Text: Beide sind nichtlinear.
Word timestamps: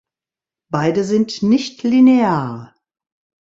Beide 0.71 1.03
sind 1.03 1.43
nichtlinear. 1.43 2.73